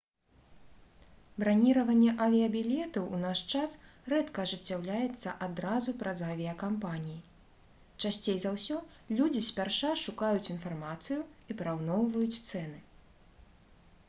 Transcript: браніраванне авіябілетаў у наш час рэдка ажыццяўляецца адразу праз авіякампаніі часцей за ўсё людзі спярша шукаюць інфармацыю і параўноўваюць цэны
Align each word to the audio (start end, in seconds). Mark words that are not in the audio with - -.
браніраванне 1.41 2.07
авіябілетаў 2.27 3.11
у 3.17 3.17
наш 3.25 3.41
час 3.57 3.73
рэдка 4.13 4.45
ажыццяўляецца 4.47 5.35
адразу 5.47 5.93
праз 5.99 6.23
авіякампаніі 6.29 7.19
часцей 8.05 8.39
за 8.45 8.53
ўсё 8.55 8.77
людзі 9.19 9.45
спярша 9.49 9.91
шукаюць 10.05 10.47
інфармацыю 10.55 11.19
і 11.51 11.57
параўноўваюць 11.61 12.39
цэны 12.49 12.81